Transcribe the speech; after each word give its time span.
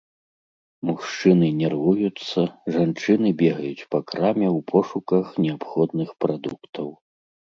Мужчыны 0.89 1.47
нервуюцца, 1.61 2.45
жанчыны 2.77 3.29
бегаюць 3.43 3.87
па 3.95 3.99
краме 4.11 4.47
ў 4.49 4.59
пошуках 4.73 5.25
неабходных 5.47 6.09
прадуктаў. 6.25 6.87